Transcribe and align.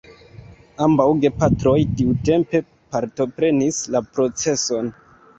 Ambaŭ 0.83 1.03
gepatroj 1.25 1.73
tiutempe 1.99 2.61
partoprenis 2.95 3.77
la 3.97 4.01
proceson. 4.15 4.89